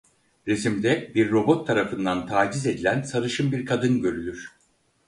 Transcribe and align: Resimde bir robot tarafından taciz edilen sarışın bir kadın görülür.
Resimde 0.47 1.11
bir 1.15 1.31
robot 1.31 1.67
tarafından 1.67 2.27
taciz 2.27 2.65
edilen 2.67 3.01
sarışın 3.01 3.51
bir 3.51 3.65
kadın 3.65 4.01
görülür. 4.01 4.51